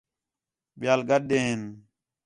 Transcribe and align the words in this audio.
ٻِیال 0.79 1.01
گڈدے 1.09 1.37
ہین 1.45 1.61